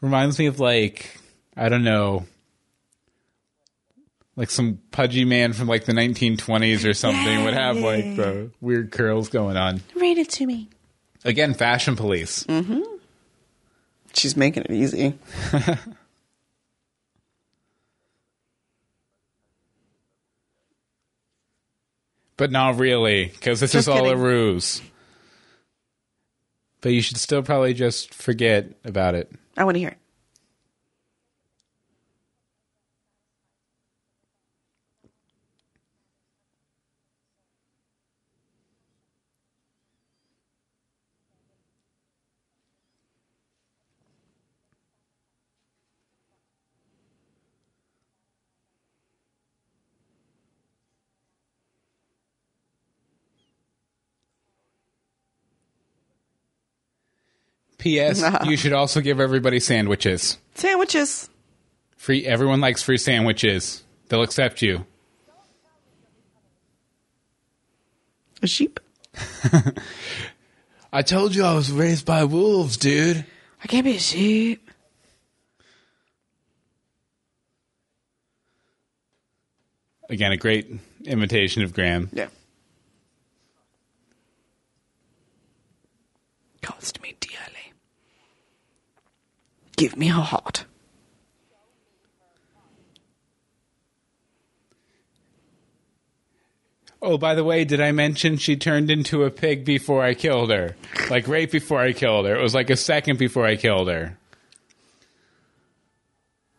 [0.01, 1.19] Reminds me of like
[1.57, 2.27] I don't know,
[4.37, 8.91] like some pudgy man from like the 1920s or something would have like the weird
[8.91, 9.81] curls going on.
[9.95, 10.69] Read it to me.
[11.25, 12.45] Again, fashion police.
[12.45, 12.83] Mm-hmm.
[14.13, 15.15] She's making it easy.
[22.37, 24.83] But not really, because this Just is all a ruse.
[26.81, 29.31] But you should still probably just forget about it.
[29.57, 29.99] I want to hear it.
[57.85, 58.25] P.S.
[58.47, 60.39] you should also give everybody sandwiches.
[60.55, 61.29] Sandwiches.
[61.99, 62.25] Free.
[62.25, 63.85] Everyone likes free sandwiches.
[64.09, 64.87] They'll accept you.
[68.43, 68.81] A sheep.
[70.95, 73.27] I told you I was raised by wolves, dude.
[73.63, 74.71] I can't be a sheep.
[80.09, 80.73] Again, a great
[81.05, 82.09] imitation of Graham.
[82.15, 82.29] Yeah.
[86.63, 87.75] Cost me dearly.
[89.85, 90.65] Give me her heart.
[97.03, 100.49] Oh, by the way, did I mention she turned into a pig before I killed
[100.49, 100.75] her?
[101.11, 102.35] Like right before I killed her.
[102.35, 104.17] It was like a second before I killed her.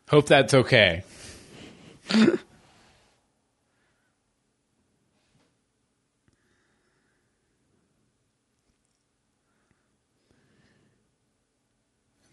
[0.07, 1.03] Hope that's okay.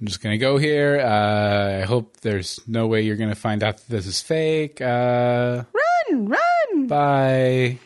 [0.03, 0.99] I'm just gonna go here.
[0.99, 4.81] Uh, I hope there's no way you're gonna find out that this is fake.
[4.81, 5.63] Uh,
[6.11, 6.87] Run, run.
[6.89, 7.79] bye.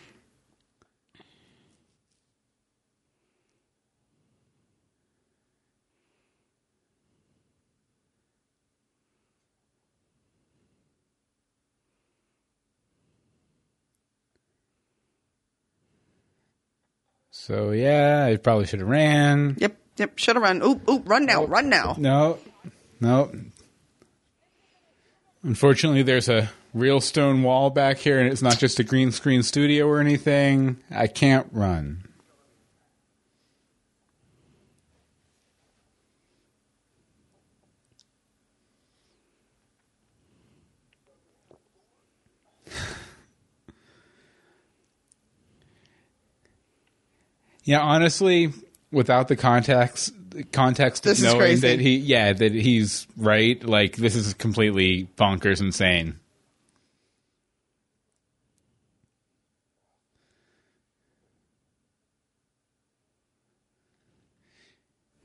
[17.30, 19.56] So yeah, I probably should have ran.
[19.58, 20.18] Yep, yep.
[20.18, 20.62] Should have run.
[20.62, 21.08] Oop, oop.
[21.08, 21.94] Run now, run now.
[21.98, 22.38] No,
[23.00, 23.30] no.
[25.42, 29.42] Unfortunately, there's a real stone wall back here, and it's not just a green screen
[29.42, 30.76] studio or anything.
[30.90, 32.02] I can't run.
[47.68, 48.52] Yeah, honestly,
[48.90, 50.12] without the context,
[50.52, 51.68] context This of is knowing crazy.
[51.68, 53.62] that he, yeah, that he's right.
[53.62, 56.18] Like this is completely bonkers, insane.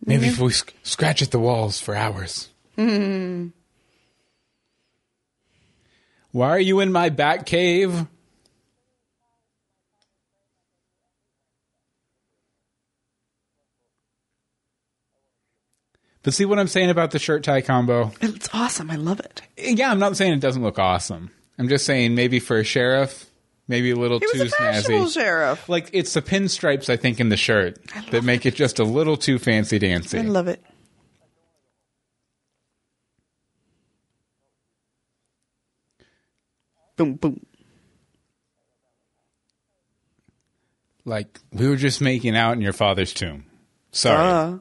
[0.03, 0.45] Maybe if mm-hmm.
[0.45, 2.49] we sc- scratch at the walls for hours.
[2.77, 3.49] Mm-hmm.
[6.31, 8.07] Why are you in my back cave?
[16.23, 18.11] But see what I'm saying about the shirt tie combo?
[18.21, 18.91] It's awesome.
[18.91, 19.41] I love it.
[19.57, 21.31] Yeah, I'm not saying it doesn't look awesome.
[21.57, 23.25] I'm just saying maybe for a sheriff,
[23.67, 25.13] maybe a little He was too a fashionable snazzy.
[25.13, 25.67] sheriff.
[25.69, 27.79] Like it's the pinstripes, I think, in the shirt
[28.11, 30.19] that make it just a little too fancy dancy.
[30.19, 30.63] I love it.
[36.97, 37.39] Boom, boom.
[41.03, 43.45] Like we were just making out in your father's tomb.
[43.91, 44.17] Sorry.
[44.53, 44.57] Uh,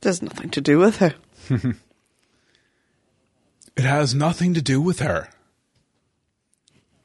[0.00, 1.14] there's nothing to do with her.
[3.78, 5.28] It has nothing to do with her.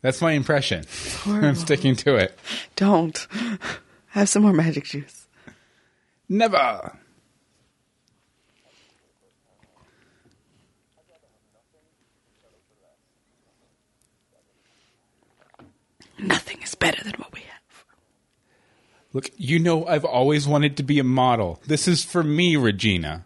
[0.01, 0.85] That's my impression.
[1.27, 2.37] I'm sticking to it.
[2.75, 3.27] Don't.
[4.07, 5.27] Have some more magic juice.
[6.27, 6.97] Never.
[16.17, 17.52] Nothing is better than what we have.
[19.13, 21.61] Look, you know I've always wanted to be a model.
[21.67, 23.23] This is for me, Regina.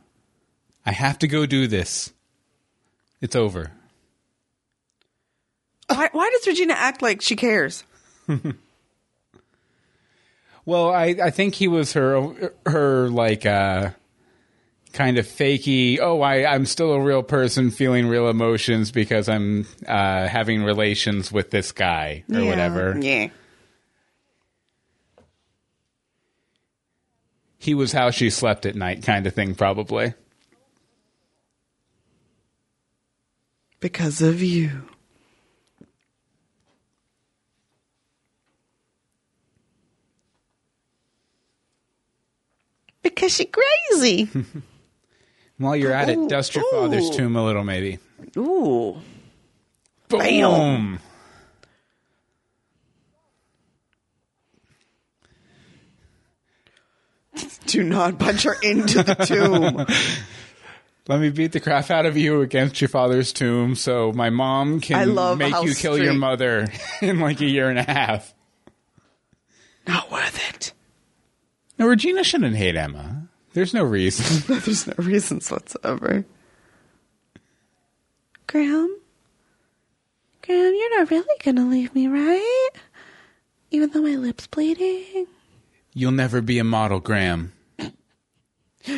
[0.86, 2.12] I have to go do this.
[3.22, 3.72] It's over.
[5.88, 7.84] Why, why does Regina act like she cares?
[10.66, 13.92] Well, I, I think he was her her like uh
[14.92, 15.98] kind of fakey.
[16.02, 21.32] Oh, I I'm still a real person feeling real emotions because I'm uh having relations
[21.32, 22.50] with this guy or Yeah.
[22.50, 22.98] whatever.
[23.00, 23.30] Yeah.
[27.58, 30.14] He was how she slept at night kind of thing probably.
[33.80, 34.84] Because of you.
[43.04, 44.30] Because she crazy.
[45.58, 48.00] While you're at it, dust your father's tomb a little maybe.
[48.38, 48.98] Ooh.
[50.10, 50.20] Boom.
[50.20, 51.00] Bam.
[57.66, 59.86] Do not punch her into the tomb.
[61.08, 64.82] Let me beat the crap out of you against your father's tomb so my mom
[64.82, 66.68] can I love make you House kill your mother
[67.02, 68.34] in like a year and a half.
[69.88, 70.74] not worth it.
[71.80, 73.28] No, Regina shouldn't hate Emma.
[73.54, 74.44] There's no reason.
[74.60, 76.26] There's no reasons whatsoever.
[78.48, 78.98] Graham?
[80.42, 82.70] Graham, you're not really gonna leave me, right?
[83.72, 85.28] Even though my lip's bleeding?
[85.98, 87.54] You'll never be a model, Graham.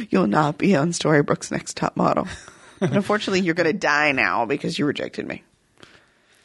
[0.09, 2.27] You'll not be on Storybrooke's next top model.
[2.81, 5.43] But unfortunately, you're going to die now because you rejected me.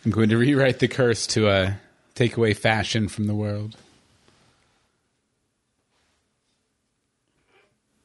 [0.04, 1.72] I'm going to rewrite the curse to uh,
[2.16, 3.76] take away fashion from the world.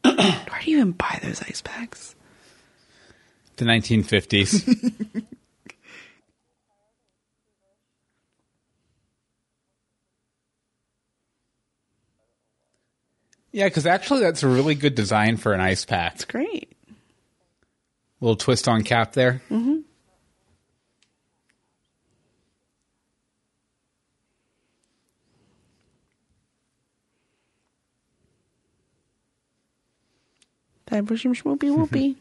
[0.03, 2.13] Where do you even buy those ice packs?
[3.55, 5.25] The 1950s.
[13.59, 16.15] yeah, because actually, that's a really good design for an ice pack.
[16.15, 16.71] It's great.
[18.21, 19.41] Little twist on cap there.
[19.51, 19.79] Mm-hmm.
[31.05, 32.15] For some schmoopy whoopy.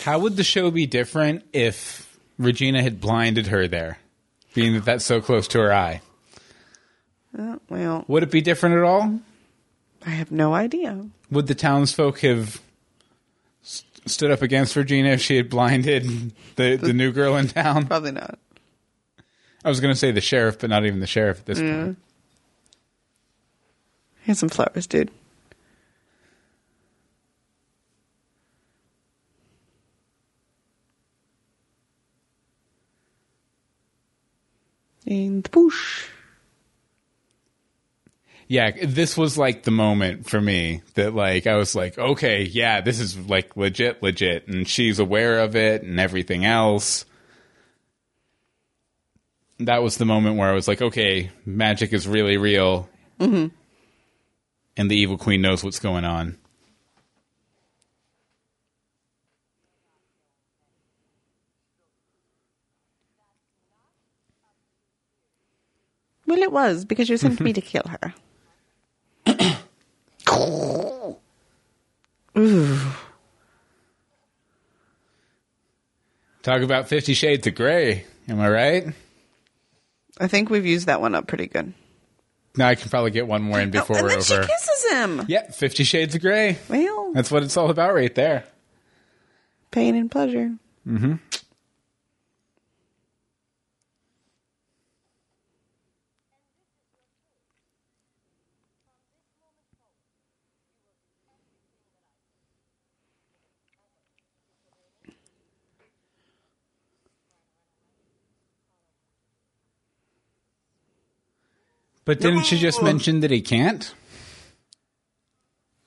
[0.00, 3.98] How would the show be different if Regina had blinded her there,
[4.54, 6.02] being that that's so close to her eye?
[7.36, 9.20] Uh, well, Would it be different at all?
[10.06, 11.06] I have no idea.
[11.30, 12.60] Would the townsfolk have
[13.62, 17.86] st- stood up against Regina if she had blinded the, the new girl in town?
[17.86, 18.38] Probably not.
[19.64, 21.96] I was going to say the sheriff, but not even the sheriff at this point.
[24.22, 25.10] Here's some flowers, dude.
[35.06, 36.08] And the push.
[38.54, 42.82] Yeah, this was like the moment for me that like I was like, okay, yeah,
[42.82, 47.04] this is like legit, legit, and she's aware of it and everything else.
[49.58, 52.88] That was the moment where I was like, okay, magic is really real,
[53.18, 53.48] mm-hmm.
[54.76, 56.38] and the evil queen knows what's going on.
[66.24, 68.14] Well, it was because you sent me to kill her.
[76.42, 78.04] Talk about Fifty Shades of Grey.
[78.28, 78.86] Am I right?
[80.20, 81.72] I think we've used that one up pretty good.
[82.56, 84.46] Now I can probably get one more in before oh, we're then she over.
[84.46, 85.22] kisses him.
[85.28, 86.58] Yeah, Fifty Shades of Grey.
[86.68, 88.44] Well, That's what it's all about right there.
[89.70, 90.52] pain and pleasure.
[90.86, 91.14] Mm-hmm.
[112.04, 113.92] But didn't she just mention that he can't?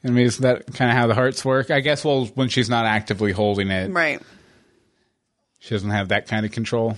[0.04, 1.70] I mean, isn't that kind of how the hearts work?
[1.70, 4.22] I guess, well, when she's not actively holding it, Right.
[5.60, 6.98] she doesn't have that kind of control.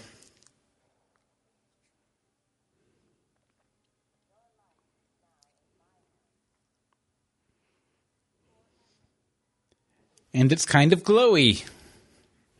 [10.33, 11.65] And it's kind of glowy.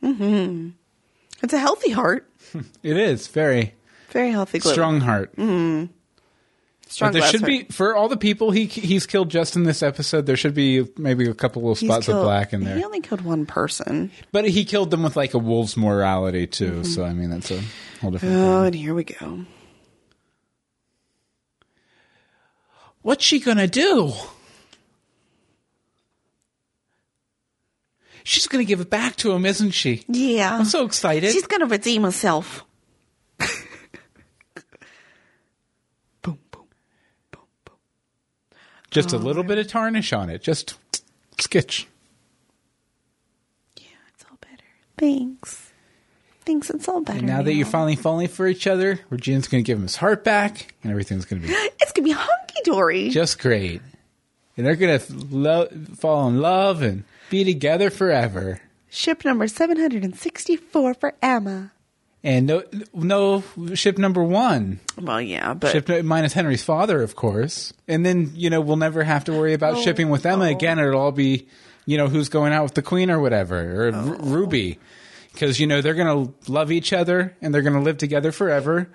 [0.02, 0.70] Mm-hmm.
[1.42, 2.26] It's a healthy heart.
[2.82, 3.74] It is very
[4.10, 4.58] Very healthy.
[4.58, 5.32] Strong heart.
[6.90, 7.48] Strong But there should heart.
[7.48, 10.26] be for all the people he he's killed just in this episode.
[10.26, 12.76] There should be maybe a couple little He's spots of black in there.
[12.76, 14.10] He only killed one person.
[14.32, 16.72] But he killed them with like a wolf's morality too.
[16.72, 16.82] Mm-hmm.
[16.82, 17.60] So I mean that's a
[18.00, 18.34] whole different.
[18.34, 18.42] Thing.
[18.42, 18.66] Oh, thing.
[18.66, 19.44] and here we go.
[23.02, 24.12] What's she gonna do?
[28.24, 30.04] She's gonna give it back to him, isn't she?
[30.08, 30.54] Yeah.
[30.56, 31.32] I'm so excited.
[31.32, 32.64] She's gonna redeem herself.
[33.38, 33.48] boom,
[36.22, 36.66] boom, boom,
[37.64, 37.74] boom.
[38.90, 40.42] Just a oh, little bit of tarnish on it.
[40.42, 40.76] Just
[41.38, 41.86] sketch.
[43.76, 44.64] Yeah, it's all better.
[44.98, 45.70] Thanks.
[46.44, 47.18] Thanks, it's all better.
[47.18, 50.24] And now that you're finally falling for each other, Regina's gonna give him his heart
[50.24, 51.48] back, and everything's gonna be
[51.80, 53.10] It's gonna be hunky dory.
[53.10, 53.80] just great.
[54.56, 58.60] And they're gonna lo- fall in love and be together forever.
[58.90, 61.70] Ship number 764 for Emma.
[62.22, 62.62] And no,
[62.92, 63.42] no
[63.74, 64.80] ship number one.
[65.00, 67.72] Well, yeah, but Ship minus Henry's father, of course.
[67.88, 70.78] And then you know we'll never have to worry about Oh, shipping with Emma again.
[70.78, 71.48] It'll all be,
[71.86, 74.02] you know, who's going out with the queen or whatever, or Oh.
[74.02, 74.78] Ru- Ruby,
[75.32, 78.90] because you know they're gonna love each other and they're gonna live together forever.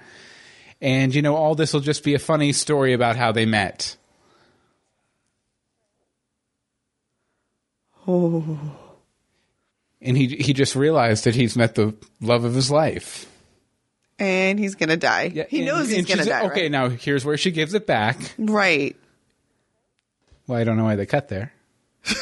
[0.80, 3.96] And you know all this will just be a funny story about how they met.
[8.08, 8.60] oh,
[10.06, 13.26] And he he just realized that he's met the love of his life.
[14.20, 15.30] and he's gonna die.
[15.50, 16.46] he and- knows he's gonna die.
[16.46, 16.72] Okay, right?
[16.72, 18.18] now here's where she gives it back.
[18.38, 18.96] right.
[20.48, 21.52] Well, I don't know why they cut there.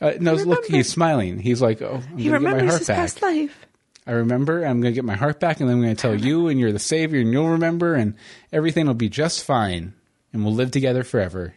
[0.00, 1.38] uh, no, look, he's smiling.
[1.38, 2.96] He's like, "Oh, I'm He gonna get my remembers heart his back.
[2.96, 3.66] past life.
[4.06, 4.64] I remember.
[4.64, 6.78] I'm gonna get my heart back, and then I'm gonna tell you, and you're the
[6.78, 8.14] savior, and you'll remember, and
[8.52, 9.94] everything will be just fine,
[10.32, 11.54] and we'll live together forever."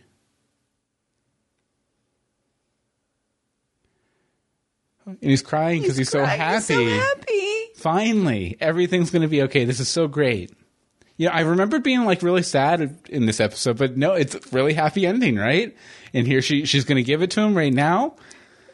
[5.21, 6.39] And he's crying because he's, so crying.
[6.39, 6.55] happy.
[6.57, 7.65] He's so happy.
[7.75, 9.65] Finally, everything's going to be okay.
[9.65, 10.51] This is so great.
[11.17, 14.73] Yeah, I remember being like really sad in this episode, but no, it's a really
[14.73, 15.75] happy ending, right?
[16.13, 18.15] And here she she's going to give it to him right now.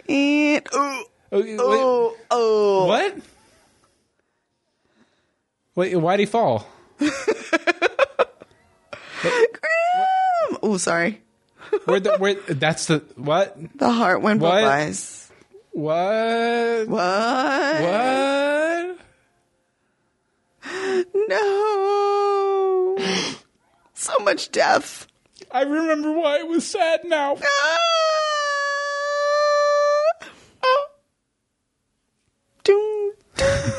[0.07, 3.17] And oh, Oh, wait, oh, what?
[5.75, 6.67] Wait, why'd he fall?
[10.61, 11.21] Oh, sorry.
[11.85, 12.35] Where the where?
[12.47, 13.57] That's the what?
[13.75, 14.51] The heart went What?
[14.61, 15.24] bye-byes.
[15.75, 16.87] What?
[16.87, 17.81] What?
[17.81, 18.97] What?
[21.27, 22.97] No.
[23.93, 25.05] so much death.
[25.51, 27.35] I remember why it was sad now.
[27.43, 27.77] Ah!
[30.63, 30.87] Oh.
[32.63, 33.73] Doom, doom,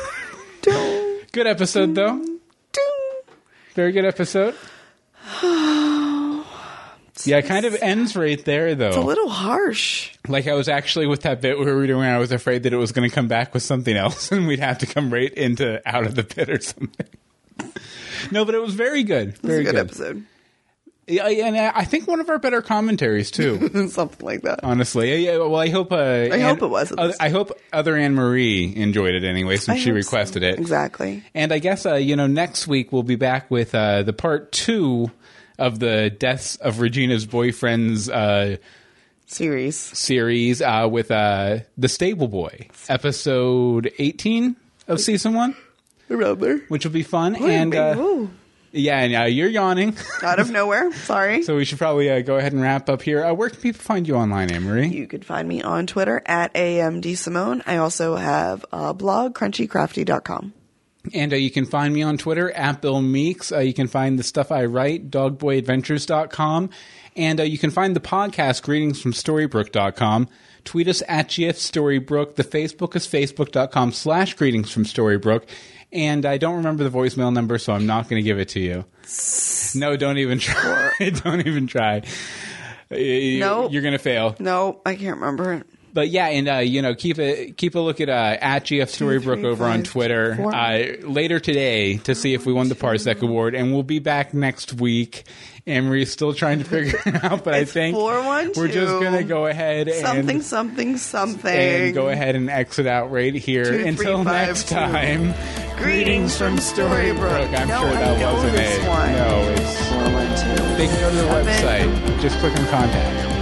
[0.61, 2.19] doom, Good episode though.
[2.19, 3.23] doom.
[3.73, 4.53] Very good episode.
[7.25, 8.89] Yeah, it kind of ends right there though.
[8.89, 10.13] It's a little harsh.
[10.27, 12.77] Like I was actually with that bit we were doing, I was afraid that it
[12.77, 15.81] was going to come back with something else, and we'd have to come right into
[15.87, 17.07] out of the pit or something.
[18.31, 19.79] no, but it was very good, very good, good.
[19.79, 20.25] episode.
[21.09, 23.87] Yeah, and I think one of our better commentaries too.
[23.87, 24.59] Something like that.
[24.63, 25.93] honestly, yeah, yeah, well, I hope.
[25.93, 25.95] Uh,
[26.29, 27.21] I hope it was least.
[27.21, 30.05] I hope other Anne Marie enjoyed it anyway, since I she hope so.
[30.05, 30.59] requested it.
[30.59, 31.23] Exactly.
[31.33, 34.51] And I guess uh, you know next week we'll be back with uh, the part
[34.51, 35.09] two
[35.57, 38.09] of the deaths of Regina's boyfriends.
[38.13, 38.57] Uh,
[39.29, 39.75] Series.
[39.75, 44.55] series uh, with uh, the Stable Boy, episode eighteen
[44.87, 45.53] of season one,
[46.07, 46.59] Remember?
[46.69, 47.35] which will be fun.
[47.35, 48.29] And uh, Ooh.
[48.71, 50.93] yeah, and uh, you're yawning, Out of nowhere.
[51.03, 51.43] Sorry.
[51.43, 53.25] so we should probably uh, go ahead and wrap up here.
[53.25, 54.87] Uh, where can people find you online, Amory?
[54.87, 57.63] You can find me on Twitter at amdsimone.
[57.67, 60.53] I also have a blog, crunchycrafty.com.
[61.13, 63.51] And uh, you can find me on Twitter at Bill Meeks.
[63.51, 66.69] Uh, you can find the stuff I write, dogboyadventures.com.
[67.15, 70.27] And uh, you can find the podcast, greetings from Storybrooke.com.
[70.65, 72.35] Tweet us at GFStorybrooke.
[72.35, 75.43] The Facebook is facebook.com slash greetings from Storybrooke.
[75.91, 78.59] And I don't remember the voicemail number, so I'm not going to give it to
[78.59, 78.85] you.
[79.79, 80.91] No, don't even try.
[80.99, 82.01] don't even try.
[82.91, 83.71] Nope.
[83.71, 84.35] You're going to fail.
[84.39, 85.67] No, I can't remember it.
[85.97, 88.83] But yeah, and uh, you know, keep a keep a look at uh, at GF
[88.83, 93.23] Storybrooke three, over on Twitter uh, later today to see if we won the Parsec
[93.23, 95.23] Award, and we'll be back next week.
[95.65, 98.93] Emery's still trying to figure it out, but It's I think four, one, we're just
[99.03, 101.51] gonna go ahead Something, and something, something.
[101.51, 103.63] and go ahead and exit out right here.
[103.65, 104.75] Two, three, Until five, next two.
[104.75, 105.33] time,
[105.77, 107.57] Greetings from Storybrooke.
[107.57, 108.87] I'm No, sure that wasn't it.
[108.87, 109.11] one.
[109.13, 111.89] No, it's Four, one, two, they can go to the seven.
[111.89, 112.21] website.
[112.21, 113.15] Just click on contact.
[113.15, 113.36] Just click on